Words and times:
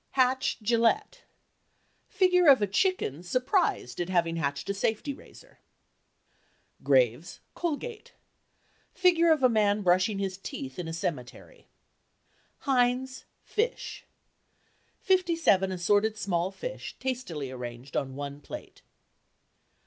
"Hatch 0.13 0.57
Gillette"—figure 0.63 2.47
of 2.47 2.59
a 2.59 2.65
chicken 2.65 3.21
surprised 3.21 4.01
at 4.01 4.09
having 4.09 4.37
hatched 4.37 4.67
a 4.71 4.73
safety 4.73 5.13
razor. 5.13 5.59
"Graves 6.81 7.39
Colgate"—figure 7.53 9.31
of 9.31 9.43
a 9.43 9.47
man 9.47 9.83
brushing 9.83 10.17
his 10.17 10.39
teeth 10.39 10.79
in 10.79 10.87
a 10.87 10.91
cemetery. 10.93 11.67
"Heinz 12.61 13.25
Fish"—57 13.43 15.71
assorted 15.71 16.17
small 16.17 16.49
fish 16.49 16.95
tastily 16.99 17.51
arranged 17.51 17.95
on 17.95 18.15
one 18.15 18.39
plate. 18.41 18.81